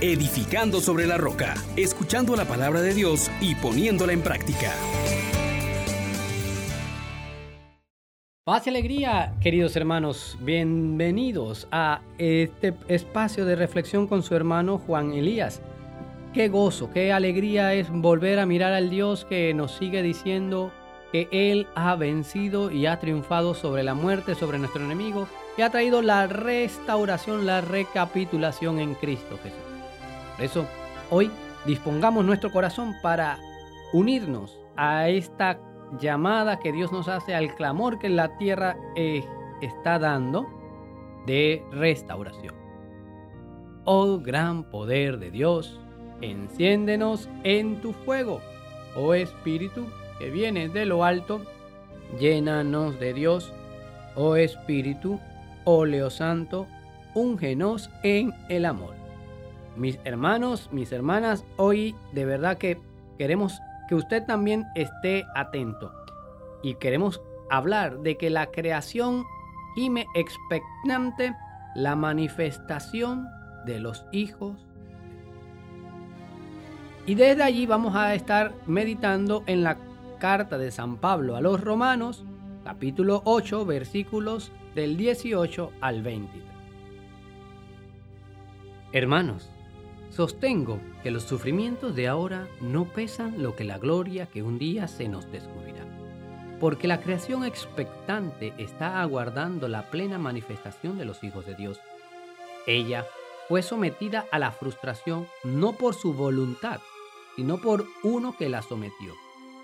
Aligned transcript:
edificando 0.00 0.80
sobre 0.80 1.06
la 1.06 1.18
roca, 1.18 1.54
escuchando 1.76 2.34
la 2.34 2.46
palabra 2.46 2.80
de 2.80 2.94
Dios 2.94 3.30
y 3.40 3.54
poniéndola 3.54 4.12
en 4.12 4.22
práctica. 4.22 4.72
Paz 8.44 8.66
y 8.66 8.70
alegría, 8.70 9.34
queridos 9.42 9.76
hermanos, 9.76 10.38
bienvenidos 10.40 11.68
a 11.70 12.00
este 12.16 12.74
espacio 12.88 13.44
de 13.44 13.54
reflexión 13.54 14.06
con 14.06 14.22
su 14.22 14.34
hermano 14.34 14.78
Juan 14.78 15.12
Elías. 15.12 15.60
Qué 16.32 16.48
gozo, 16.48 16.90
qué 16.90 17.12
alegría 17.12 17.74
es 17.74 17.90
volver 17.90 18.38
a 18.38 18.46
mirar 18.46 18.72
al 18.72 18.88
Dios 18.88 19.26
que 19.26 19.52
nos 19.52 19.72
sigue 19.72 20.02
diciendo 20.02 20.72
que 21.12 21.28
Él 21.30 21.66
ha 21.74 21.94
vencido 21.96 22.70
y 22.70 22.86
ha 22.86 22.98
triunfado 22.98 23.54
sobre 23.54 23.82
la 23.82 23.94
muerte, 23.94 24.34
sobre 24.34 24.58
nuestro 24.58 24.82
enemigo, 24.82 25.28
y 25.58 25.62
ha 25.62 25.70
traído 25.70 26.00
la 26.02 26.26
restauración, 26.26 27.46
la 27.46 27.60
recapitulación 27.60 28.78
en 28.78 28.94
Cristo 28.94 29.38
Jesús. 29.42 29.69
Por 30.40 30.46
eso, 30.46 30.66
hoy 31.10 31.30
dispongamos 31.66 32.24
nuestro 32.24 32.50
corazón 32.50 32.94
para 33.02 33.38
unirnos 33.92 34.58
a 34.74 35.10
esta 35.10 35.60
llamada 36.00 36.60
que 36.60 36.72
Dios 36.72 36.90
nos 36.92 37.08
hace, 37.08 37.34
al 37.34 37.54
clamor 37.56 37.98
que 37.98 38.08
la 38.08 38.38
tierra 38.38 38.74
eh, 38.96 39.22
está 39.60 39.98
dando 39.98 40.48
de 41.26 41.62
restauración. 41.72 42.54
Oh 43.84 44.18
gran 44.18 44.64
poder 44.70 45.18
de 45.18 45.30
Dios, 45.30 45.78
enciéndenos 46.22 47.28
en 47.44 47.82
tu 47.82 47.92
fuego, 47.92 48.40
oh 48.96 49.12
Espíritu 49.12 49.88
que 50.18 50.30
viene 50.30 50.70
de 50.70 50.86
lo 50.86 51.04
alto, 51.04 51.42
llénanos 52.18 52.98
de 52.98 53.12
Dios, 53.12 53.52
oh 54.16 54.36
Espíritu, 54.36 55.20
óleo 55.64 56.08
santo, 56.08 56.66
úngenos 57.12 57.90
en 58.02 58.32
el 58.48 58.64
amor. 58.64 58.99
Mis 59.80 59.98
hermanos, 60.04 60.68
mis 60.72 60.92
hermanas, 60.92 61.46
hoy 61.56 61.96
de 62.12 62.26
verdad 62.26 62.58
que 62.58 62.78
queremos 63.16 63.62
que 63.88 63.94
usted 63.94 64.22
también 64.26 64.66
esté 64.74 65.24
atento 65.34 65.90
y 66.62 66.74
queremos 66.74 67.22
hablar 67.48 68.00
de 68.00 68.18
que 68.18 68.28
la 68.28 68.50
creación 68.50 69.24
gime 69.74 70.04
expectante 70.14 71.34
la 71.74 71.96
manifestación 71.96 73.26
de 73.64 73.80
los 73.80 74.04
hijos. 74.12 74.66
Y 77.06 77.14
desde 77.14 77.42
allí 77.42 77.64
vamos 77.64 77.96
a 77.96 78.14
estar 78.14 78.52
meditando 78.66 79.44
en 79.46 79.64
la 79.64 79.78
carta 80.18 80.58
de 80.58 80.72
San 80.72 80.98
Pablo 80.98 81.36
a 81.36 81.40
los 81.40 81.58
Romanos, 81.58 82.26
capítulo 82.64 83.22
8, 83.24 83.64
versículos 83.64 84.52
del 84.74 84.98
18 84.98 85.72
al 85.80 86.02
23. 86.02 86.44
Hermanos, 88.92 89.50
sostengo 90.10 90.78
que 91.02 91.10
los 91.10 91.22
sufrimientos 91.22 91.94
de 91.94 92.08
ahora 92.08 92.48
no 92.60 92.84
pesan 92.84 93.42
lo 93.42 93.56
que 93.56 93.64
la 93.64 93.78
gloria 93.78 94.26
que 94.26 94.42
un 94.42 94.58
día 94.58 94.88
se 94.88 95.08
nos 95.08 95.30
descubrirá, 95.30 95.84
porque 96.60 96.88
la 96.88 97.00
creación 97.00 97.44
expectante 97.44 98.52
está 98.58 99.00
aguardando 99.00 99.68
la 99.68 99.90
plena 99.90 100.18
manifestación 100.18 100.98
de 100.98 101.04
los 101.04 101.24
hijos 101.24 101.46
de 101.46 101.54
Dios. 101.54 101.80
Ella 102.66 103.06
fue 103.48 103.62
sometida 103.62 104.26
a 104.30 104.38
la 104.38 104.52
frustración 104.52 105.26
no 105.44 105.72
por 105.72 105.94
su 105.94 106.12
voluntad, 106.12 106.80
sino 107.36 107.60
por 107.60 107.86
uno 108.02 108.36
que 108.36 108.48
la 108.48 108.62
sometió 108.62 109.14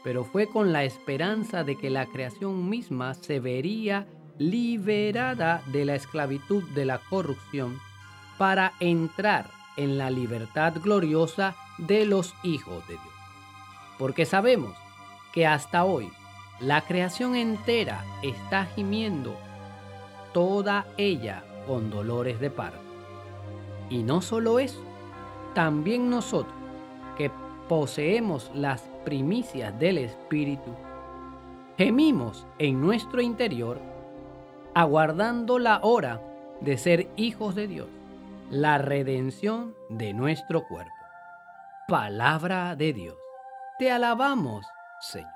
pero 0.06 0.22
fue 0.22 0.46
con 0.46 0.72
la 0.72 0.84
esperanza 0.84 1.64
de 1.64 1.74
que 1.74 1.90
la 1.90 2.06
creación 2.06 2.70
misma 2.70 3.14
se 3.14 3.40
vería 3.40 4.06
liberada 4.38 5.64
de 5.72 5.84
la 5.84 5.96
esclavitud 5.96 6.62
de 6.76 6.84
la 6.84 6.98
corrupción 7.10 7.80
para 8.38 8.74
entrar 8.78 9.50
en 9.76 9.98
la 9.98 10.10
libertad 10.10 10.74
gloriosa 10.82 11.54
de 11.78 12.06
los 12.06 12.34
hijos 12.42 12.86
de 12.88 12.94
Dios. 12.94 13.14
Porque 13.98 14.26
sabemos 14.26 14.72
que 15.32 15.46
hasta 15.46 15.84
hoy 15.84 16.10
la 16.60 16.80
creación 16.80 17.36
entera 17.36 18.04
está 18.22 18.64
gimiendo, 18.64 19.36
toda 20.32 20.86
ella 20.96 21.44
con 21.66 21.90
dolores 21.90 22.40
de 22.40 22.50
parto. 22.50 22.80
Y 23.90 24.02
no 24.02 24.22
solo 24.22 24.58
eso, 24.58 24.82
también 25.54 26.10
nosotros 26.10 26.54
que 27.16 27.30
poseemos 27.68 28.50
las 28.54 28.82
primicias 29.04 29.78
del 29.78 29.98
Espíritu, 29.98 30.70
gemimos 31.76 32.46
en 32.58 32.80
nuestro 32.80 33.20
interior, 33.20 33.78
aguardando 34.74 35.58
la 35.58 35.80
hora 35.82 36.20
de 36.60 36.78
ser 36.78 37.08
hijos 37.16 37.54
de 37.54 37.66
Dios, 37.66 37.88
la 38.50 38.78
redención 38.78 39.74
de 39.88 40.12
nuestro 40.12 40.66
cuerpo. 40.66 40.92
Palabra 41.88 42.76
de 42.76 42.92
Dios. 42.92 43.16
Te 43.78 43.90
alabamos, 43.90 44.64
Señor. 45.00 45.30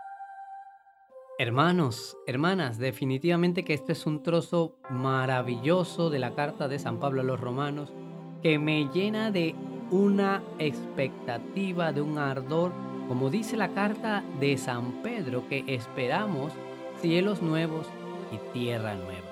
Hermanos, 1.38 2.16
hermanas, 2.26 2.78
definitivamente 2.78 3.64
que 3.64 3.74
este 3.74 3.92
es 3.92 4.06
un 4.06 4.22
trozo 4.22 4.76
maravilloso 4.90 6.10
de 6.10 6.18
la 6.18 6.34
carta 6.34 6.68
de 6.68 6.78
San 6.78 6.98
Pablo 7.00 7.22
a 7.22 7.24
los 7.24 7.40
romanos 7.40 7.92
que 8.42 8.58
me 8.58 8.88
llena 8.92 9.30
de 9.30 9.54
una 9.90 10.42
expectativa, 10.58 11.92
de 11.92 12.02
un 12.02 12.18
ardor, 12.18 12.72
como 13.08 13.30
dice 13.30 13.56
la 13.56 13.70
carta 13.70 14.22
de 14.38 14.56
San 14.56 15.02
Pedro, 15.02 15.48
que 15.48 15.64
esperamos 15.66 16.52
cielos 17.00 17.42
nuevos 17.42 17.86
y 18.30 18.58
tierra 18.58 18.94
nueva. 18.94 19.26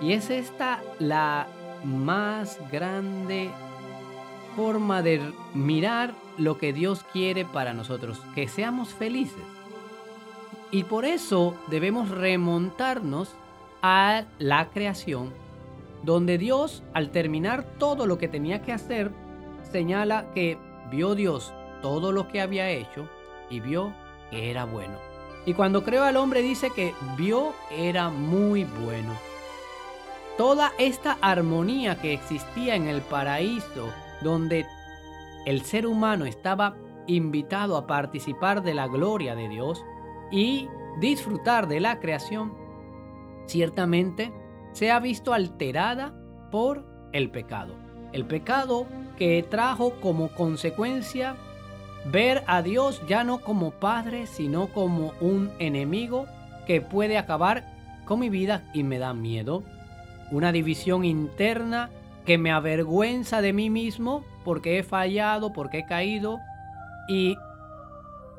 Y 0.00 0.12
es 0.12 0.30
esta 0.30 0.82
la 0.98 1.46
más 1.84 2.58
grande 2.70 3.50
forma 4.56 5.02
de 5.02 5.20
mirar 5.52 6.14
lo 6.38 6.58
que 6.58 6.72
Dios 6.72 7.04
quiere 7.12 7.44
para 7.44 7.72
nosotros, 7.72 8.20
que 8.34 8.48
seamos 8.48 8.90
felices. 8.90 9.42
Y 10.70 10.84
por 10.84 11.04
eso 11.04 11.54
debemos 11.68 12.10
remontarnos 12.10 13.30
a 13.82 14.24
la 14.38 14.70
creación, 14.70 15.32
donde 16.02 16.38
Dios, 16.38 16.82
al 16.94 17.10
terminar 17.10 17.64
todo 17.78 18.06
lo 18.06 18.18
que 18.18 18.28
tenía 18.28 18.62
que 18.62 18.72
hacer, 18.72 19.10
señala 19.70 20.32
que 20.34 20.58
vio 20.90 21.14
Dios 21.14 21.52
todo 21.82 22.12
lo 22.12 22.28
que 22.28 22.40
había 22.40 22.70
hecho 22.70 23.08
y 23.50 23.60
vio 23.60 23.92
que 24.30 24.50
era 24.50 24.64
bueno. 24.64 24.94
Y 25.46 25.54
cuando 25.54 25.84
creó 25.84 26.04
al 26.04 26.16
hombre 26.16 26.40
dice 26.40 26.70
que 26.74 26.94
vio 27.16 27.52
era 27.70 28.08
muy 28.08 28.64
bueno. 28.64 29.12
Toda 30.36 30.72
esta 30.78 31.16
armonía 31.20 32.00
que 32.00 32.12
existía 32.12 32.74
en 32.74 32.88
el 32.88 33.02
paraíso, 33.02 33.88
donde 34.20 34.66
el 35.46 35.62
ser 35.62 35.86
humano 35.86 36.24
estaba 36.24 36.74
invitado 37.06 37.76
a 37.76 37.86
participar 37.86 38.62
de 38.62 38.74
la 38.74 38.88
gloria 38.88 39.36
de 39.36 39.48
Dios 39.48 39.84
y 40.32 40.68
disfrutar 41.00 41.68
de 41.68 41.80
la 41.80 42.00
creación, 42.00 42.52
ciertamente 43.46 44.32
se 44.72 44.90
ha 44.90 44.98
visto 44.98 45.32
alterada 45.32 46.14
por 46.50 46.84
el 47.12 47.30
pecado. 47.30 47.74
El 48.12 48.26
pecado 48.26 48.86
que 49.16 49.44
trajo 49.48 50.00
como 50.00 50.28
consecuencia 50.28 51.36
ver 52.10 52.42
a 52.46 52.62
Dios 52.62 53.02
ya 53.06 53.22
no 53.22 53.40
como 53.40 53.70
padre, 53.70 54.26
sino 54.26 54.68
como 54.68 55.12
un 55.20 55.52
enemigo 55.58 56.26
que 56.66 56.80
puede 56.80 57.18
acabar 57.18 57.72
con 58.04 58.20
mi 58.20 58.30
vida 58.30 58.68
y 58.74 58.82
me 58.82 58.98
da 58.98 59.14
miedo. 59.14 59.62
Una 60.30 60.52
división 60.52 61.04
interna 61.04 61.90
que 62.24 62.38
me 62.38 62.50
avergüenza 62.50 63.40
de 63.40 63.52
mí 63.52 63.70
mismo 63.70 64.24
porque 64.44 64.78
he 64.78 64.82
fallado, 64.82 65.52
porque 65.52 65.78
he 65.78 65.86
caído 65.86 66.38
y 67.08 67.36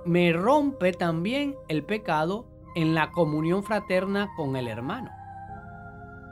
me 0.05 0.33
rompe 0.33 0.91
también 0.91 1.55
el 1.67 1.83
pecado 1.83 2.47
en 2.75 2.95
la 2.95 3.11
comunión 3.11 3.63
fraterna 3.63 4.29
con 4.35 4.55
el 4.55 4.67
hermano. 4.67 5.11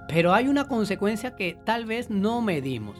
Pero 0.08 0.34
hay 0.34 0.48
una 0.48 0.68
consecuencia 0.68 1.36
que 1.36 1.58
tal 1.64 1.86
vez 1.86 2.10
no 2.10 2.42
medimos 2.42 2.98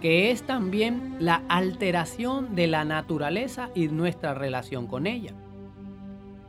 que 0.00 0.30
es 0.30 0.42
también 0.42 1.16
la 1.18 1.42
alteración 1.48 2.54
de 2.54 2.66
la 2.66 2.84
naturaleza 2.84 3.70
y 3.74 3.88
nuestra 3.88 4.34
relación 4.34 4.86
con 4.86 5.06
ella. 5.06 5.32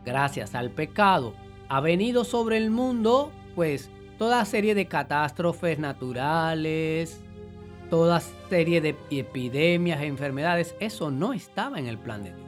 Gracias 0.05 0.55
al 0.55 0.71
pecado 0.71 1.33
ha 1.69 1.81
venido 1.81 2.23
sobre 2.23 2.57
el 2.57 2.71
mundo 2.71 3.31
pues 3.55 3.89
toda 4.17 4.43
serie 4.45 4.75
de 4.75 4.87
catástrofes 4.87 5.79
naturales, 5.79 7.21
toda 7.89 8.19
serie 8.49 8.81
de 8.81 8.95
epidemias, 9.11 10.01
e 10.01 10.07
enfermedades, 10.07 10.75
eso 10.79 11.11
no 11.11 11.33
estaba 11.33 11.79
en 11.79 11.87
el 11.87 11.97
plan 11.97 12.23
de 12.23 12.33
Dios. 12.33 12.47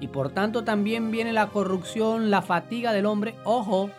Y 0.00 0.08
por 0.08 0.30
tanto 0.30 0.62
también 0.62 1.10
viene 1.10 1.32
la 1.32 1.48
corrupción, 1.48 2.30
la 2.30 2.42
fatiga 2.42 2.92
del 2.92 3.06
hombre. 3.06 3.34
Ojo, 3.44 3.90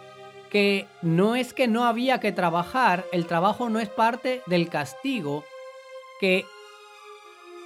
que 0.50 0.88
no 1.02 1.36
es 1.36 1.54
que 1.54 1.68
no 1.68 1.86
había 1.86 2.20
que 2.20 2.32
trabajar, 2.32 3.06
el 3.12 3.26
trabajo 3.26 3.70
no 3.70 3.80
es 3.80 3.90
parte 3.90 4.42
del 4.46 4.70
castigo, 4.70 5.44
que 6.20 6.46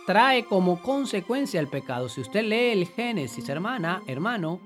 trae 0.07 0.45
como 0.45 0.81
consecuencia 0.81 1.59
el 1.59 1.68
pecado. 1.68 2.09
Si 2.09 2.21
usted 2.21 2.44
lee 2.44 2.71
el 2.71 2.88
Génesis, 2.88 3.48
hermana, 3.50 4.01
hermano, 4.07 4.59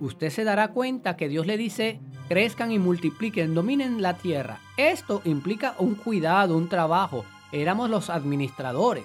usted 0.00 0.30
se 0.30 0.44
dará 0.44 0.68
cuenta 0.68 1.16
que 1.16 1.28
Dios 1.28 1.46
le 1.46 1.56
dice, 1.56 2.00
crezcan 2.32 2.72
y 2.72 2.78
multipliquen, 2.78 3.54
dominen 3.54 4.00
la 4.00 4.14
tierra. 4.14 4.58
Esto 4.78 5.20
implica 5.26 5.74
un 5.78 5.94
cuidado, 5.94 6.56
un 6.56 6.66
trabajo. 6.66 7.26
Éramos 7.52 7.90
los 7.90 8.08
administradores. 8.08 9.04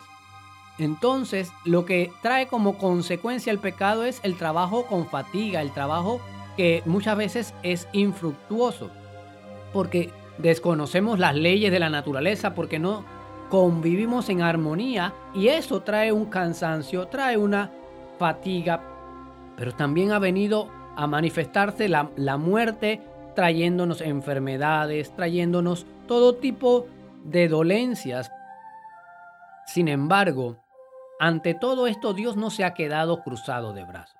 entonces 0.80 1.52
lo 1.66 1.84
que 1.84 2.10
trae 2.22 2.48
como 2.48 2.78
consecuencia 2.78 3.52
el 3.52 3.60
pecado 3.60 4.06
es 4.06 4.22
el 4.24 4.38
trabajo 4.38 4.86
con 4.86 5.08
fatiga, 5.08 5.62
el 5.62 5.74
trabajo 5.74 6.22
que 6.56 6.84
muchas 6.86 7.18
veces 7.18 7.54
es 7.64 7.90
infructuoso, 7.92 8.92
porque 9.74 10.10
desconocemos 10.38 11.20
las 11.20 11.36
leyes 11.36 11.70
de 11.70 11.80
la 11.80 11.90
naturaleza, 11.90 12.56
porque 12.56 12.80
no 12.80 13.04
convivimos 13.50 14.30
en 14.30 14.42
armonía 14.42 15.14
y 15.36 15.50
eso 15.50 15.82
trae 15.82 16.14
un 16.14 16.28
cansancio, 16.28 17.08
trae 17.08 17.36
una 17.36 17.72
fatiga, 18.18 18.82
pero 19.58 19.74
también 19.74 20.14
ha 20.14 20.20
venido 20.20 20.70
a 20.96 21.08
manifestarse 21.08 21.90
la, 21.90 22.10
la 22.16 22.38
muerte 22.38 23.02
trayéndonos 23.38 24.02
enfermedades, 24.02 25.16
trayéndonos 25.16 25.86
todo 26.08 26.38
tipo 26.38 26.88
de 27.24 27.48
dolencias. 27.48 28.32
Sin 29.68 29.88
embargo, 29.88 30.58
ante 31.20 31.54
todo 31.54 31.86
esto 31.86 32.16
Dios 32.16 32.36
no 32.36 32.50
se 32.50 32.64
ha 32.64 32.74
quedado 32.74 33.22
cruzado 33.22 33.74
de 33.74 33.84
brazos. 33.84 34.18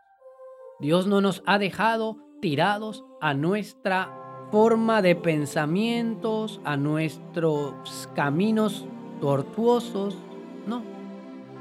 Dios 0.80 1.08
no 1.08 1.20
nos 1.20 1.42
ha 1.48 1.58
dejado 1.58 2.18
tirados 2.44 3.04
a 3.20 3.34
nuestra 3.34 4.14
forma 4.52 5.02
de 5.02 5.16
pensamientos, 5.16 6.62
a 6.64 6.78
nuestros 6.78 8.08
caminos 8.14 8.86
tortuosos. 9.20 10.16
No, 10.68 10.84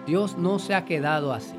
Dios 0.07 0.37
no 0.37 0.59
se 0.59 0.75
ha 0.75 0.85
quedado 0.85 1.33
así. 1.33 1.57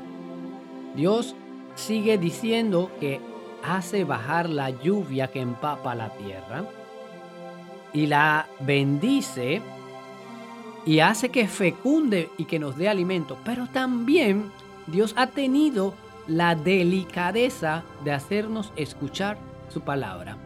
Dios 0.94 1.34
sigue 1.74 2.18
diciendo 2.18 2.88
que 3.00 3.20
hace 3.62 4.04
bajar 4.04 4.48
la 4.48 4.70
lluvia 4.70 5.28
que 5.28 5.40
empapa 5.40 5.94
la 5.94 6.10
tierra 6.10 6.64
y 7.92 8.06
la 8.06 8.46
bendice 8.60 9.62
y 10.84 11.00
hace 11.00 11.28
que 11.30 11.48
fecunde 11.48 12.30
y 12.38 12.44
que 12.44 12.58
nos 12.58 12.76
dé 12.76 12.88
alimento. 12.88 13.36
Pero 13.44 13.66
también 13.66 14.50
Dios 14.86 15.14
ha 15.16 15.26
tenido 15.26 15.94
la 16.26 16.54
delicadeza 16.54 17.84
de 18.04 18.12
hacernos 18.12 18.72
escuchar 18.76 19.38
su 19.68 19.80
palabra 19.80 20.36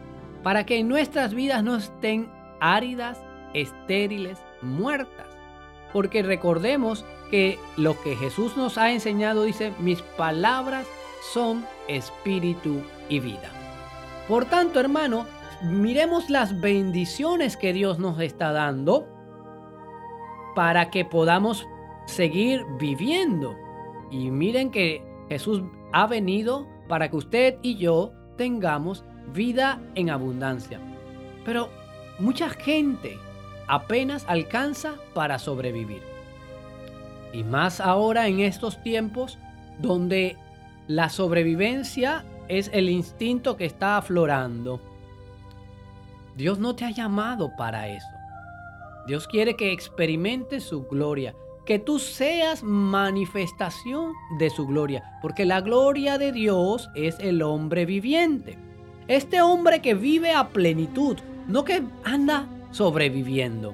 para 0.43 0.65
que 0.65 0.83
nuestras 0.83 1.33
vidas 1.33 1.63
no 1.63 1.77
estén 1.77 2.29
áridas, 2.59 3.19
estériles, 3.53 4.37
muertas. 4.61 5.27
Porque 5.91 6.23
recordemos 6.23 7.05
que 7.29 7.59
lo 7.77 8.01
que 8.01 8.15
Jesús 8.15 8.57
nos 8.57 8.77
ha 8.77 8.91
enseñado 8.91 9.43
dice, 9.43 9.73
mis 9.79 10.01
palabras 10.01 10.85
son 11.31 11.65
espíritu 11.87 12.81
y 13.09 13.19
vida. 13.19 13.49
Por 14.27 14.45
tanto, 14.45 14.79
hermano, 14.79 15.25
miremos 15.61 16.29
las 16.29 16.59
bendiciones 16.59 17.57
que 17.57 17.73
Dios 17.73 17.99
nos 17.99 18.19
está 18.19 18.51
dando 18.51 19.07
para 20.55 20.89
que 20.89 21.05
podamos 21.05 21.65
seguir 22.05 22.63
viviendo. 22.79 23.55
Y 24.11 24.31
miren 24.31 24.71
que 24.71 25.01
Jesús 25.29 25.63
ha 25.93 26.07
venido 26.07 26.67
para 26.87 27.09
que 27.09 27.17
usted 27.17 27.57
y 27.61 27.77
yo 27.77 28.13
tengamos 28.37 29.03
vida 29.33 29.81
en 29.95 30.09
abundancia. 30.09 30.79
Pero 31.45 31.69
mucha 32.19 32.49
gente 32.49 33.17
apenas 33.67 34.25
alcanza 34.27 34.95
para 35.13 35.39
sobrevivir. 35.39 36.01
Y 37.31 37.43
más 37.43 37.79
ahora 37.79 38.27
en 38.27 38.41
estos 38.41 38.81
tiempos 38.83 39.39
donde 39.79 40.37
la 40.87 41.09
sobrevivencia 41.09 42.25
es 42.47 42.69
el 42.73 42.89
instinto 42.89 43.55
que 43.55 43.65
está 43.65 43.97
aflorando. 43.97 44.81
Dios 46.35 46.59
no 46.59 46.75
te 46.75 46.85
ha 46.85 46.91
llamado 46.91 47.55
para 47.55 47.87
eso. 47.87 48.07
Dios 49.07 49.27
quiere 49.27 49.55
que 49.55 49.71
experimentes 49.71 50.63
su 50.63 50.83
gloria, 50.83 51.35
que 51.65 51.79
tú 51.79 51.99
seas 51.99 52.63
manifestación 52.63 54.13
de 54.39 54.49
su 54.49 54.65
gloria, 54.67 55.03
porque 55.21 55.45
la 55.45 55.61
gloria 55.61 56.17
de 56.17 56.31
Dios 56.31 56.89
es 56.95 57.17
el 57.19 57.41
hombre 57.41 57.85
viviente. 57.85 58.57
Este 59.07 59.41
hombre 59.41 59.81
que 59.81 59.93
vive 59.93 60.31
a 60.33 60.49
plenitud, 60.49 61.17
no 61.47 61.63
que 61.63 61.83
anda 62.03 62.47
sobreviviendo. 62.71 63.73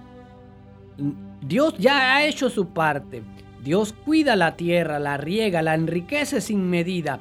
Dios 1.41 1.75
ya 1.77 2.15
ha 2.15 2.25
hecho 2.25 2.49
su 2.49 2.67
parte. 2.67 3.23
Dios 3.63 3.93
cuida 4.05 4.35
la 4.35 4.55
tierra, 4.55 4.99
la 4.99 5.17
riega, 5.17 5.61
la 5.61 5.75
enriquece 5.75 6.41
sin 6.41 6.69
medida. 6.69 7.19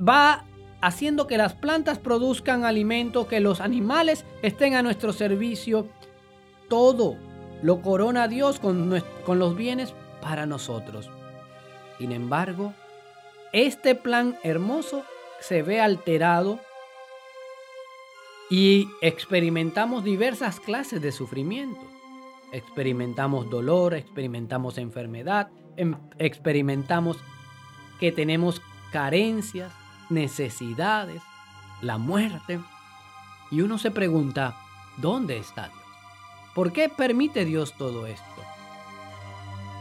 Va 0.00 0.44
haciendo 0.80 1.26
que 1.26 1.38
las 1.38 1.54
plantas 1.54 1.98
produzcan 1.98 2.64
alimento, 2.64 3.26
que 3.26 3.40
los 3.40 3.60
animales 3.60 4.24
estén 4.42 4.74
a 4.74 4.82
nuestro 4.82 5.12
servicio. 5.12 5.88
Todo 6.68 7.16
lo 7.62 7.80
corona 7.82 8.28
Dios 8.28 8.60
con, 8.60 9.02
con 9.24 9.38
los 9.38 9.56
bienes 9.56 9.94
para 10.20 10.46
nosotros. 10.46 11.10
Sin 11.98 12.12
embargo, 12.12 12.74
este 13.52 13.94
plan 13.94 14.36
hermoso 14.42 15.04
se 15.40 15.62
ve 15.62 15.80
alterado 15.80 16.58
y 18.50 18.88
experimentamos 19.00 20.04
diversas 20.04 20.60
clases 20.60 21.00
de 21.00 21.12
sufrimiento. 21.12 21.80
Experimentamos 22.52 23.50
dolor, 23.50 23.94
experimentamos 23.94 24.78
enfermedad, 24.78 25.48
experimentamos 26.18 27.18
que 28.00 28.12
tenemos 28.12 28.62
carencias, 28.92 29.72
necesidades, 30.10 31.22
la 31.80 31.98
muerte. 31.98 32.60
Y 33.50 33.60
uno 33.60 33.78
se 33.78 33.90
pregunta, 33.90 34.56
¿dónde 34.96 35.38
está 35.38 35.68
Dios? 35.68 35.78
¿Por 36.54 36.72
qué 36.72 36.88
permite 36.88 37.44
Dios 37.44 37.74
todo 37.76 38.06
esto? 38.06 38.24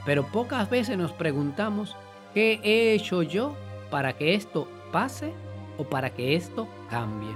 Pero 0.05 0.25
pocas 0.25 0.69
veces 0.69 0.97
nos 0.97 1.13
preguntamos, 1.13 1.95
¿qué 2.33 2.59
he 2.63 2.93
hecho 2.93 3.21
yo 3.23 3.55
para 3.89 4.13
que 4.13 4.35
esto 4.35 4.67
pase 4.91 5.33
o 5.77 5.83
para 5.83 6.09
que 6.09 6.35
esto 6.35 6.67
cambie? 6.89 7.35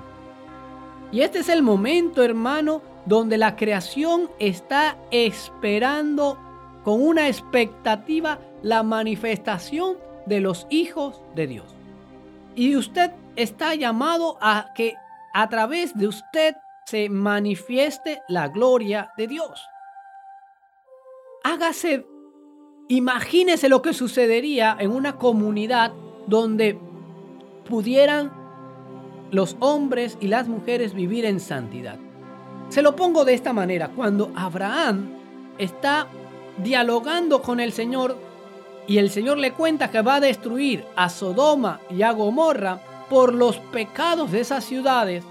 Y 1.11 1.21
este 1.21 1.39
es 1.39 1.49
el 1.49 1.63
momento, 1.63 2.23
hermano, 2.23 2.81
donde 3.05 3.37
la 3.37 3.55
creación 3.55 4.29
está 4.39 4.97
esperando 5.11 6.37
con 6.83 7.01
una 7.01 7.27
expectativa 7.27 8.39
la 8.63 8.83
manifestación 8.83 9.97
de 10.25 10.41
los 10.41 10.67
hijos 10.69 11.21
de 11.35 11.47
Dios. 11.47 11.75
Y 12.55 12.75
usted 12.75 13.11
está 13.35 13.75
llamado 13.75 14.37
a 14.41 14.71
que 14.75 14.95
a 15.33 15.47
través 15.49 15.93
de 15.95 16.07
usted 16.07 16.55
se 16.85 17.09
manifieste 17.09 18.21
la 18.27 18.47
gloria 18.47 19.11
de 19.17 19.27
Dios. 19.27 19.61
Hágase, 21.43 22.05
imagínese 22.87 23.69
lo 23.69 23.81
que 23.81 23.93
sucedería 23.93 24.75
en 24.79 24.91
una 24.91 25.17
comunidad 25.17 25.93
donde 26.27 26.79
pudieran 27.69 28.31
los 29.31 29.55
hombres 29.59 30.17
y 30.19 30.27
las 30.27 30.47
mujeres 30.47 30.93
vivir 30.93 31.25
en 31.25 31.39
santidad. 31.39 31.99
Se 32.69 32.81
lo 32.81 32.95
pongo 32.95 33.23
de 33.23 33.33
esta 33.33 33.53
manera, 33.53 33.89
cuando 33.89 34.31
Abraham 34.35 35.11
está 35.57 36.07
dialogando 36.57 37.41
con 37.41 37.59
el 37.59 37.71
Señor 37.71 38.17
y 38.87 38.97
el 38.97 39.11
Señor 39.11 39.37
le 39.37 39.51
cuenta 39.51 39.91
que 39.91 40.01
va 40.01 40.15
a 40.15 40.19
destruir 40.21 40.85
a 40.95 41.09
Sodoma 41.09 41.81
y 41.89 42.01
a 42.01 42.11
Gomorra 42.11 42.79
por 43.09 43.33
los 43.33 43.57
pecados 43.57 44.31
de 44.31 44.39
esas 44.39 44.63
ciudades, 44.63 45.23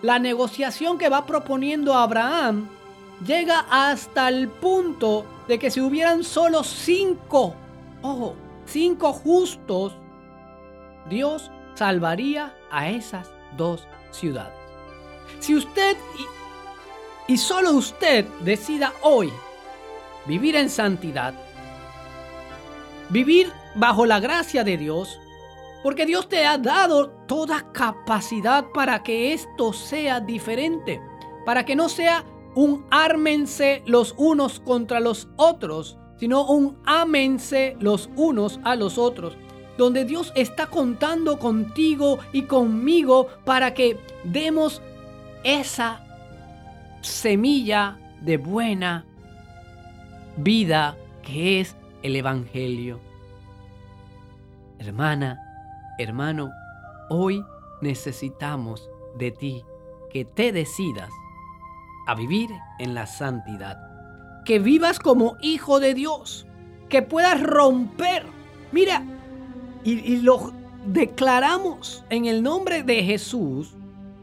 la 0.00 0.18
negociación 0.18 0.96
que 0.96 1.08
va 1.08 1.26
proponiendo 1.26 1.94
Abraham 1.94 2.68
llega 3.26 3.66
hasta 3.70 4.28
el 4.28 4.48
punto 4.48 5.24
de 5.48 5.58
que 5.58 5.70
si 5.70 5.80
hubieran 5.80 6.22
solo 6.22 6.62
cinco, 6.62 7.54
ojo, 8.02 8.36
cinco 8.66 9.12
justos, 9.12 9.92
Dios 11.08 11.50
salvaría 11.74 12.54
a 12.70 12.88
esas 12.88 13.28
dos 13.56 13.86
ciudades. 14.10 14.54
Si 15.40 15.54
usted 15.56 15.96
y, 17.28 17.32
y 17.32 17.38
solo 17.38 17.72
usted 17.72 18.24
decida 18.40 18.92
hoy 19.02 19.32
vivir 20.26 20.56
en 20.56 20.70
santidad, 20.70 21.34
vivir 23.14 23.52
bajo 23.76 24.06
la 24.06 24.18
gracia 24.18 24.64
de 24.64 24.76
Dios, 24.76 25.20
porque 25.84 26.04
Dios 26.04 26.28
te 26.28 26.44
ha 26.44 26.58
dado 26.58 27.10
toda 27.28 27.70
capacidad 27.70 28.64
para 28.74 29.04
que 29.04 29.32
esto 29.32 29.72
sea 29.72 30.18
diferente, 30.18 31.00
para 31.46 31.64
que 31.64 31.76
no 31.76 31.88
sea 31.88 32.24
un 32.56 32.84
ármense 32.90 33.84
los 33.86 34.16
unos 34.18 34.58
contra 34.58 34.98
los 34.98 35.28
otros, 35.36 35.96
sino 36.18 36.44
un 36.44 36.76
ámense 36.86 37.76
los 37.78 38.10
unos 38.16 38.58
a 38.64 38.74
los 38.74 38.98
otros 38.98 39.36
donde 39.76 40.04
Dios 40.04 40.32
está 40.36 40.66
contando 40.66 41.38
contigo 41.40 42.18
y 42.32 42.42
conmigo 42.42 43.26
para 43.44 43.74
que 43.74 43.98
demos 44.22 44.80
esa 45.42 46.04
semilla 47.00 47.98
de 48.20 48.36
buena 48.36 49.04
vida 50.36 50.96
que 51.22 51.60
es 51.60 51.74
el 52.04 52.16
Evangelio. 52.16 53.00
Hermana, 54.78 55.40
hermano, 55.98 56.52
hoy 57.08 57.42
necesitamos 57.80 58.88
de 59.16 59.30
ti 59.30 59.64
que 60.12 60.26
te 60.26 60.52
decidas 60.52 61.10
a 62.06 62.14
vivir 62.14 62.50
en 62.78 62.94
la 62.94 63.06
santidad, 63.06 63.78
que 64.44 64.58
vivas 64.58 65.00
como 65.00 65.36
hijo 65.40 65.80
de 65.80 65.94
Dios 65.94 66.46
que 66.90 67.00
pueda 67.00 67.34
romper. 67.36 68.26
Mira, 68.70 69.02
y 69.82 70.18
lo 70.18 70.52
declaramos 70.86 72.04
en 72.10 72.26
el 72.26 72.42
nombre 72.42 72.82
de 72.82 73.02
Jesús 73.02 73.74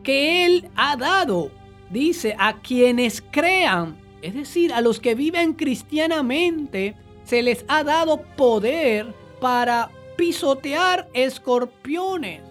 que 0.03 0.45
Él 0.45 0.69
ha 0.75 0.97
dado, 0.97 1.49
dice, 1.89 2.35
a 2.37 2.61
quienes 2.61 3.23
crean, 3.23 3.97
es 4.21 4.35
decir, 4.35 4.71
a 4.71 4.81
los 4.81 4.99
que 4.99 5.15
viven 5.15 5.53
cristianamente, 5.53 6.95
se 7.31 7.41
les 7.41 7.63
ha 7.69 7.85
dado 7.85 8.23
poder 8.35 9.15
para 9.39 9.89
pisotear 10.17 11.07
escorpiones, 11.13 12.41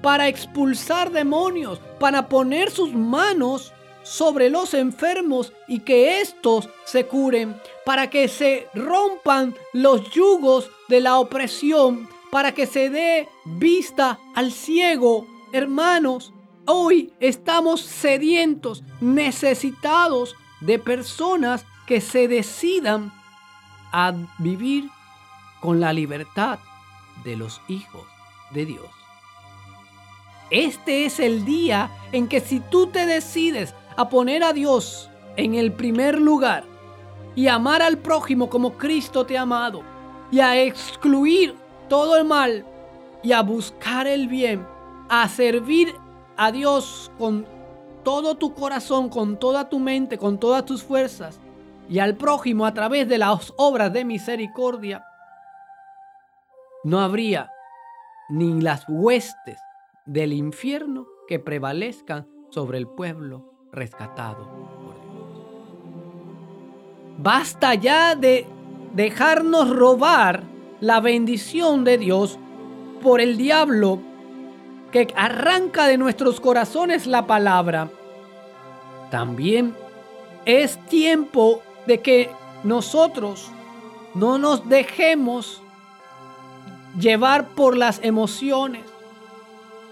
para 0.00 0.28
expulsar 0.28 1.10
demonios, 1.10 1.78
para 2.00 2.26
poner 2.26 2.70
sus 2.70 2.94
manos 2.94 3.74
sobre 4.04 4.48
los 4.48 4.72
enfermos 4.72 5.52
y 5.66 5.80
que 5.80 6.22
éstos 6.22 6.70
se 6.86 7.04
curen, 7.04 7.54
para 7.84 8.08
que 8.08 8.28
se 8.28 8.68
rompan 8.72 9.54
los 9.74 10.10
yugos 10.10 10.70
de 10.88 11.02
la 11.02 11.18
opresión, 11.18 12.08
para 12.30 12.54
que 12.54 12.64
se 12.64 12.88
dé 12.88 13.28
vista 13.44 14.18
al 14.34 14.52
ciego. 14.52 15.26
Hermanos, 15.52 16.32
hoy 16.64 17.12
estamos 17.20 17.82
sedientos, 17.82 18.82
necesitados 19.02 20.34
de 20.62 20.78
personas 20.78 21.66
que 21.86 22.00
se 22.00 22.26
decidan 22.26 23.17
a 23.92 24.12
vivir 24.38 24.90
con 25.60 25.80
la 25.80 25.92
libertad 25.92 26.58
de 27.24 27.36
los 27.36 27.60
hijos 27.68 28.04
de 28.50 28.66
Dios. 28.66 28.86
Este 30.50 31.04
es 31.04 31.20
el 31.20 31.44
día 31.44 31.90
en 32.12 32.28
que 32.28 32.40
si 32.40 32.60
tú 32.60 32.86
te 32.86 33.06
decides 33.06 33.74
a 33.96 34.08
poner 34.08 34.42
a 34.42 34.52
Dios 34.52 35.10
en 35.36 35.54
el 35.54 35.72
primer 35.72 36.18
lugar 36.18 36.64
y 37.34 37.48
amar 37.48 37.82
al 37.82 37.98
prójimo 37.98 38.48
como 38.48 38.72
Cristo 38.74 39.26
te 39.26 39.36
ha 39.36 39.42
amado 39.42 39.82
y 40.30 40.40
a 40.40 40.60
excluir 40.60 41.54
todo 41.88 42.16
el 42.16 42.24
mal 42.24 42.64
y 43.22 43.32
a 43.32 43.42
buscar 43.42 44.06
el 44.06 44.28
bien, 44.28 44.66
a 45.08 45.28
servir 45.28 45.94
a 46.36 46.50
Dios 46.50 47.10
con 47.18 47.46
todo 48.04 48.36
tu 48.36 48.54
corazón, 48.54 49.08
con 49.08 49.38
toda 49.38 49.68
tu 49.68 49.78
mente, 49.78 50.16
con 50.16 50.38
todas 50.38 50.64
tus 50.64 50.82
fuerzas 50.82 51.38
y 51.88 51.98
al 52.00 52.16
prójimo 52.16 52.66
a 52.66 52.74
través 52.74 53.08
de 53.08 53.18
las 53.18 53.52
obras 53.56 53.92
de 53.92 54.04
misericordia, 54.04 55.04
no 56.84 57.00
habría 57.00 57.50
ni 58.28 58.60
las 58.60 58.84
huestes 58.88 59.58
del 60.06 60.32
infierno 60.32 61.06
que 61.26 61.38
prevalezcan 61.38 62.28
sobre 62.50 62.78
el 62.78 62.86
pueblo 62.86 63.52
rescatado 63.72 64.46
por. 64.46 64.96
Basta 67.18 67.74
ya 67.74 68.14
de 68.14 68.46
dejarnos 68.94 69.70
robar 69.70 70.44
la 70.80 71.00
bendición 71.00 71.84
de 71.84 71.98
Dios 71.98 72.38
por 73.02 73.20
el 73.20 73.36
diablo 73.36 74.00
que 74.92 75.12
arranca 75.16 75.86
de 75.86 75.98
nuestros 75.98 76.40
corazones 76.40 77.06
la 77.06 77.26
palabra. 77.26 77.90
También 79.10 79.74
es 80.44 80.78
tiempo 80.86 81.62
de 81.88 82.00
que 82.00 82.30
nosotros 82.64 83.50
no 84.14 84.38
nos 84.38 84.68
dejemos 84.68 85.62
llevar 87.00 87.48
por 87.48 87.76
las 87.76 87.98
emociones. 88.04 88.82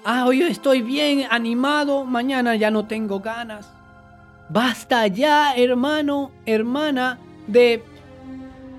Ah, 0.05 0.27
hoy 0.27 0.43
estoy 0.43 0.83
bien 0.83 1.27
animado, 1.31 2.05
mañana 2.05 2.55
ya 2.55 2.71
no 2.71 2.87
tengo 2.87 3.21
ganas. 3.21 3.73
Basta 4.51 5.07
ya, 5.07 5.55
hermano, 5.57 6.33
hermana, 6.45 7.19
de, 7.47 7.83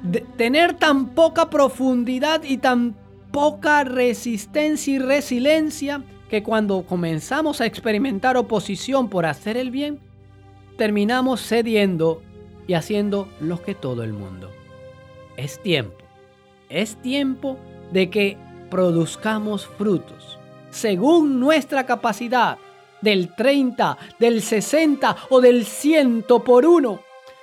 de 0.04 0.22
tener 0.38 0.76
tan 0.76 1.08
poca 1.08 1.50
profundidad 1.50 2.44
y 2.44 2.60
tan 2.60 2.96
poca 3.32 3.84
resistencia 3.84 4.94
y 4.94 5.00
resiliencia 5.00 6.04
que 6.30 6.44
cuando 6.44 6.84
comenzamos 6.84 7.62
a 7.62 7.66
experimentar 7.66 8.38
oposición 8.38 9.10
por 9.10 9.26
hacer 9.26 9.58
el 9.58 9.72
bien, 9.72 10.00
terminamos 10.78 11.42
cediendo 11.42 12.22
y 12.68 12.74
haciendo 12.74 13.28
lo 13.40 13.62
que 13.62 13.74
todo 13.74 14.04
el 14.04 14.14
mundo. 14.14 14.52
Es 15.38 15.62
tiempo, 15.62 16.04
es 16.70 16.96
tiempo 17.02 17.58
de 17.92 18.10
que 18.10 18.38
produzcamos 18.70 19.66
frutos 19.66 20.38
según 20.70 21.40
nuestra 21.40 21.86
capacidad 21.86 22.58
del 23.02 23.34
30, 23.36 23.98
del 24.20 24.42
60 24.42 25.16
o 25.30 25.42
del 25.42 25.66
100 25.66 26.26
por 26.46 26.66
uno. 26.66 27.00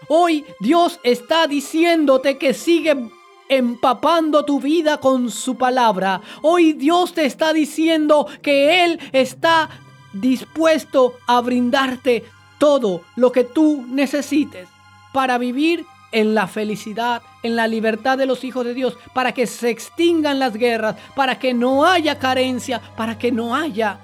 Hoy 0.09 0.45
Dios 0.61 1.00
está 1.02 1.47
diciéndote 1.47 2.38
que 2.38 2.52
sigue 2.52 3.09
empapando 3.49 4.45
tu 4.45 4.61
vida 4.61 4.99
con 4.99 5.31
su 5.31 5.57
palabra. 5.57 6.21
Hoy 6.43 6.75
Dios 6.75 7.14
te 7.14 7.25
está 7.25 7.52
diciendo 7.52 8.26
que 8.43 8.85
Él 8.85 9.00
está 9.12 9.71
dispuesto 10.12 11.14
a 11.26 11.40
brindarte 11.40 12.25
todo 12.59 13.02
lo 13.16 13.33
que 13.33 13.45
tú 13.45 13.85
necesites 13.88 14.74
para 15.14 15.38
vivir 15.38 15.87
en 16.11 16.35
la 16.35 16.49
felicidad, 16.49 17.23
en 17.44 17.54
la 17.54 17.68
libertad 17.68 18.18
de 18.18 18.26
los 18.26 18.42
hijos 18.42 18.64
de 18.64 18.75
Dios, 18.75 18.99
para 19.12 19.30
que 19.30 19.47
se 19.47 19.71
extingan 19.71 20.40
las 20.40 20.54
guerras, 20.54 20.97
para 21.14 21.38
que 21.38 21.54
no 21.54 21.87
haya 21.87 22.18
carencia, 22.18 22.80
para 22.97 23.16
que 23.16 23.30
no 23.30 23.54
haya 23.54 24.00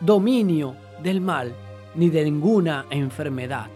dominio 0.00 0.74
del 1.00 1.20
mal, 1.20 1.54
ni 1.94 2.10
de 2.10 2.24
ninguna 2.24 2.86
enfermedad, 2.90 3.68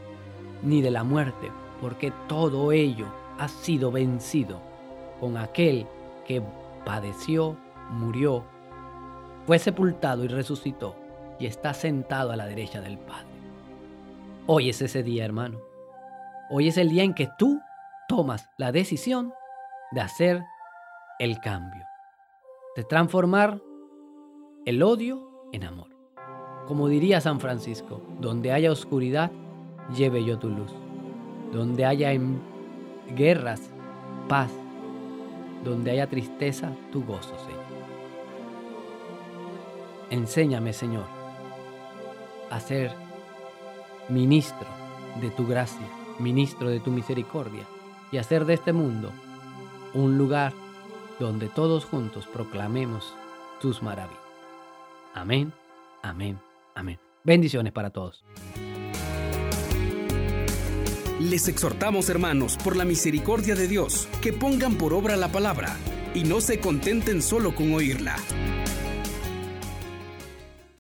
ni 0.64 0.82
de 0.82 0.90
la 0.90 1.04
muerte, 1.04 1.52
porque 1.80 2.12
todo 2.26 2.72
ello 2.72 3.06
ha 3.38 3.46
sido 3.46 3.92
vencido 3.92 4.60
con 5.20 5.36
aquel 5.36 5.86
que 6.26 6.42
padeció, 6.84 7.56
murió, 7.90 8.42
fue 9.46 9.60
sepultado 9.60 10.24
y 10.24 10.28
resucitó 10.28 10.96
y 11.38 11.46
está 11.46 11.74
sentado 11.74 12.32
a 12.32 12.36
la 12.36 12.46
derecha 12.46 12.80
del 12.80 12.98
Padre. 12.98 13.30
Hoy 14.48 14.68
es 14.68 14.82
ese 14.82 15.04
día, 15.04 15.24
hermano. 15.24 15.71
Hoy 16.50 16.68
es 16.68 16.76
el 16.76 16.90
día 16.90 17.04
en 17.04 17.14
que 17.14 17.28
tú 17.38 17.60
tomas 18.08 18.48
la 18.58 18.72
decisión 18.72 19.32
de 19.92 20.00
hacer 20.00 20.44
el 21.18 21.40
cambio, 21.40 21.84
de 22.76 22.84
transformar 22.84 23.60
el 24.66 24.82
odio 24.82 25.48
en 25.52 25.64
amor. 25.64 25.88
Como 26.66 26.88
diría 26.88 27.20
San 27.20 27.40
Francisco, 27.40 28.02
donde 28.20 28.52
haya 28.52 28.70
oscuridad, 28.70 29.30
lleve 29.94 30.24
yo 30.24 30.38
tu 30.38 30.48
luz. 30.48 30.72
Donde 31.52 31.84
haya 31.84 32.12
guerras, 33.14 33.70
paz. 34.28 34.50
Donde 35.64 35.90
haya 35.90 36.08
tristeza, 36.08 36.72
tu 36.90 37.04
gozo, 37.04 37.36
Señor. 37.38 37.62
Enséñame, 40.10 40.72
Señor, 40.72 41.04
a 42.50 42.60
ser 42.60 42.92
ministro 44.08 44.66
de 45.20 45.30
tu 45.30 45.46
gracia, 45.46 45.86
ministro 46.18 46.68
de 46.68 46.80
tu 46.80 46.90
misericordia 46.90 47.64
y 48.10 48.18
hacer 48.18 48.44
de 48.44 48.54
este 48.54 48.72
mundo 48.72 49.10
un 49.94 50.18
lugar 50.18 50.52
donde 51.18 51.48
todos 51.48 51.84
juntos 51.84 52.26
proclamemos 52.26 53.14
tus 53.60 53.82
maravillas. 53.82 54.18
Amén, 55.14 55.52
amén, 56.02 56.38
amén. 56.74 56.98
Bendiciones 57.24 57.72
para 57.72 57.90
todos. 57.90 58.24
Les 61.20 61.46
exhortamos, 61.46 62.08
hermanos, 62.08 62.56
por 62.56 62.76
la 62.76 62.84
misericordia 62.84 63.54
de 63.54 63.68
Dios, 63.68 64.08
que 64.20 64.32
pongan 64.32 64.74
por 64.74 64.92
obra 64.92 65.16
la 65.16 65.28
palabra 65.28 65.76
y 66.14 66.24
no 66.24 66.40
se 66.40 66.58
contenten 66.58 67.22
solo 67.22 67.54
con 67.54 67.72
oírla. 67.72 68.16